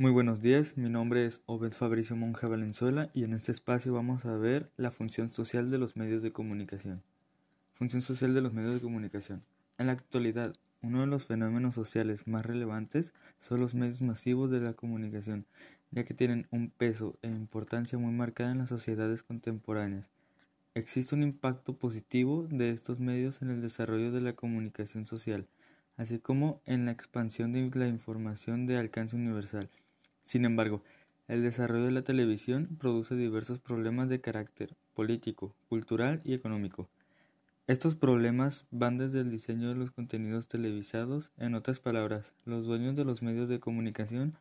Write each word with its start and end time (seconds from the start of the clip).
Muy 0.00 0.12
buenos 0.12 0.40
días, 0.40 0.76
mi 0.76 0.88
nombre 0.88 1.26
es 1.26 1.42
Obed 1.46 1.72
Fabricio 1.72 2.14
Monja 2.14 2.46
Valenzuela 2.46 3.10
y 3.14 3.24
en 3.24 3.32
este 3.32 3.50
espacio 3.50 3.92
vamos 3.92 4.26
a 4.26 4.36
ver 4.36 4.70
la 4.76 4.92
función 4.92 5.28
social 5.30 5.72
de 5.72 5.78
los 5.78 5.96
medios 5.96 6.22
de 6.22 6.30
comunicación. 6.30 7.02
Función 7.74 8.00
social 8.00 8.32
de 8.32 8.40
los 8.40 8.52
medios 8.52 8.74
de 8.74 8.80
comunicación. 8.80 9.42
En 9.76 9.88
la 9.88 9.94
actualidad, 9.94 10.54
uno 10.82 11.00
de 11.00 11.08
los 11.08 11.24
fenómenos 11.24 11.74
sociales 11.74 12.28
más 12.28 12.46
relevantes 12.46 13.12
son 13.40 13.58
los 13.58 13.74
medios 13.74 14.00
masivos 14.00 14.52
de 14.52 14.60
la 14.60 14.74
comunicación, 14.74 15.46
ya 15.90 16.04
que 16.04 16.14
tienen 16.14 16.46
un 16.52 16.70
peso 16.70 17.18
e 17.22 17.26
importancia 17.26 17.98
muy 17.98 18.12
marcada 18.12 18.52
en 18.52 18.58
las 18.58 18.68
sociedades 18.68 19.24
contemporáneas. 19.24 20.08
Existe 20.74 21.16
un 21.16 21.24
impacto 21.24 21.76
positivo 21.76 22.46
de 22.48 22.70
estos 22.70 23.00
medios 23.00 23.42
en 23.42 23.50
el 23.50 23.60
desarrollo 23.60 24.12
de 24.12 24.20
la 24.20 24.34
comunicación 24.34 25.08
social, 25.08 25.48
así 25.96 26.20
como 26.20 26.62
en 26.66 26.84
la 26.84 26.92
expansión 26.92 27.52
de 27.52 27.68
la 27.76 27.88
información 27.88 28.64
de 28.66 28.76
alcance 28.76 29.16
universal. 29.16 29.68
Sin 30.28 30.44
embargo, 30.44 30.82
el 31.26 31.42
desarrollo 31.42 31.86
de 31.86 31.90
la 31.90 32.02
televisión 32.02 32.76
produce 32.78 33.16
diversos 33.16 33.60
problemas 33.60 34.10
de 34.10 34.20
carácter 34.20 34.76
político, 34.92 35.54
cultural 35.70 36.20
y 36.22 36.34
económico. 36.34 36.90
Estos 37.66 37.94
problemas 37.94 38.66
van 38.70 38.98
desde 38.98 39.22
el 39.22 39.30
diseño 39.30 39.70
de 39.70 39.76
los 39.76 39.90
contenidos 39.90 40.46
televisados, 40.46 41.30
en 41.38 41.54
otras 41.54 41.80
palabras, 41.80 42.34
los 42.44 42.66
dueños 42.66 42.94
de 42.94 43.06
los 43.06 43.22
medios 43.22 43.48
de 43.48 43.58
comunicación 43.58 44.36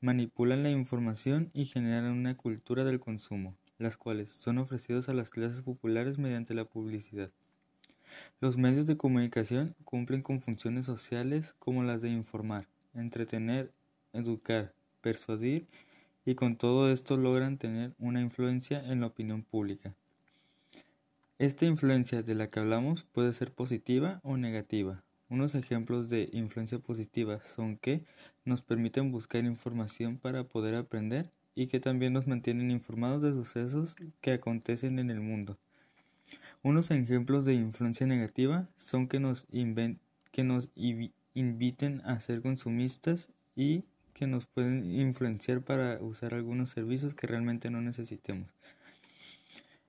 manipulan 0.00 0.62
la 0.62 0.70
información 0.70 1.50
y 1.52 1.64
generan 1.64 2.12
una 2.12 2.36
cultura 2.36 2.84
del 2.84 3.00
consumo, 3.00 3.56
las 3.78 3.96
cuales 3.96 4.30
son 4.30 4.58
ofrecidos 4.58 5.08
a 5.08 5.12
las 5.12 5.30
clases 5.30 5.62
populares 5.62 6.18
mediante 6.18 6.54
la 6.54 6.66
publicidad. 6.66 7.32
Los 8.40 8.58
medios 8.58 8.86
de 8.86 8.96
comunicación 8.96 9.74
cumplen 9.84 10.22
con 10.22 10.40
funciones 10.40 10.86
sociales 10.86 11.56
como 11.58 11.82
las 11.82 12.00
de 12.00 12.10
informar, 12.10 12.68
entretener, 12.94 13.72
educar, 14.12 14.72
persuadir 15.02 15.66
y 16.24 16.34
con 16.34 16.56
todo 16.56 16.90
esto 16.90 17.16
logran 17.16 17.58
tener 17.58 17.92
una 17.98 18.22
influencia 18.22 18.82
en 18.90 19.00
la 19.00 19.08
opinión 19.08 19.42
pública. 19.42 19.94
Esta 21.38 21.66
influencia 21.66 22.22
de 22.22 22.34
la 22.34 22.48
que 22.48 22.60
hablamos 22.60 23.04
puede 23.04 23.32
ser 23.32 23.52
positiva 23.52 24.20
o 24.22 24.36
negativa. 24.36 25.02
Unos 25.28 25.54
ejemplos 25.54 26.08
de 26.08 26.30
influencia 26.32 26.78
positiva 26.78 27.44
son 27.44 27.76
que 27.76 28.04
nos 28.44 28.62
permiten 28.62 29.10
buscar 29.10 29.44
información 29.44 30.18
para 30.18 30.44
poder 30.44 30.74
aprender 30.76 31.32
y 31.54 31.66
que 31.66 31.80
también 31.80 32.12
nos 32.12 32.26
mantienen 32.26 32.70
informados 32.70 33.22
de 33.22 33.32
sucesos 33.32 33.96
que 34.20 34.32
acontecen 34.32 34.98
en 34.98 35.10
el 35.10 35.20
mundo. 35.20 35.58
Unos 36.62 36.90
ejemplos 36.90 37.44
de 37.44 37.54
influencia 37.54 38.06
negativa 38.06 38.68
son 38.76 39.08
que 39.08 39.18
nos, 39.18 39.46
que 40.30 40.44
nos 40.44 40.70
inviten 41.34 42.02
a 42.04 42.20
ser 42.20 42.40
consumistas 42.40 43.30
y 43.56 43.84
que 44.12 44.26
nos 44.26 44.46
pueden 44.46 44.84
influenciar 44.84 45.62
para 45.62 46.00
usar 46.02 46.34
algunos 46.34 46.70
servicios 46.70 47.14
que 47.14 47.26
realmente 47.26 47.70
no 47.70 47.80
necesitemos. 47.80 48.54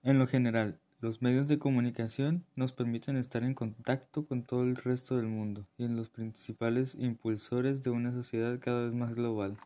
En 0.03 0.19
lo 0.19 0.27
general, 0.27 0.79
los 0.99 1.21
medios 1.21 1.47
de 1.47 1.59
comunicación 1.59 2.45
nos 2.55 2.71
permiten 2.71 3.17
estar 3.17 3.44
en 3.44 3.53
contacto 3.53 4.25
con 4.25 4.44
todo 4.44 4.63
el 4.63 4.77
resto 4.77 5.17
del 5.17 5.27
mundo 5.27 5.67
y 5.77 5.83
en 5.83 5.97
los 5.97 6.09
principales 6.09 6.95
impulsores 6.95 7.83
de 7.83 7.89
una 7.89 8.11
sociedad 8.11 8.57
cada 8.59 8.85
vez 8.85 8.94
más 8.94 9.13
global. 9.13 9.57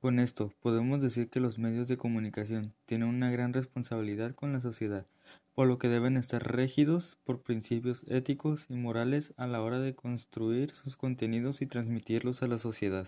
Con 0.00 0.18
esto, 0.18 0.52
podemos 0.60 1.00
decir 1.00 1.30
que 1.30 1.40
los 1.40 1.58
medios 1.58 1.88
de 1.88 1.96
comunicación 1.96 2.74
tienen 2.86 3.08
una 3.08 3.30
gran 3.30 3.52
responsabilidad 3.52 4.34
con 4.34 4.52
la 4.52 4.60
sociedad, 4.60 5.06
por 5.54 5.68
lo 5.68 5.78
que 5.78 5.88
deben 5.88 6.16
estar 6.16 6.54
rígidos 6.54 7.18
por 7.24 7.42
principios 7.42 8.04
éticos 8.08 8.66
y 8.68 8.74
morales 8.74 9.32
a 9.36 9.46
la 9.46 9.62
hora 9.62 9.80
de 9.80 9.94
construir 9.94 10.70
sus 10.72 10.96
contenidos 10.96 11.62
y 11.62 11.66
transmitirlos 11.66 12.42
a 12.42 12.48
la 12.48 12.58
sociedad. 12.58 13.06